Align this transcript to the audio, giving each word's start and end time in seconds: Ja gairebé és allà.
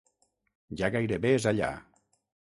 Ja 0.79 0.89
gairebé 0.95 1.33
és 1.39 1.45
allà. 1.51 1.69